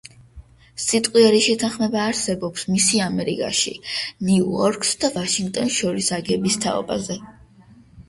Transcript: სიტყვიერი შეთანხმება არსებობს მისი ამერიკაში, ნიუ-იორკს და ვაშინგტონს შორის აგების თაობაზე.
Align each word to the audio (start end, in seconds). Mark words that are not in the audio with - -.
სიტყვიერი 0.85 1.41
შეთანხმება 1.47 1.99
არსებობს 2.05 2.65
მისი 2.73 3.03
ამერიკაში, 3.09 3.75
ნიუ-იორკს 4.01 4.97
და 5.05 5.15
ვაშინგტონს 5.21 5.81
შორის 5.85 6.13
აგების 6.21 6.63
თაობაზე. 6.69 7.25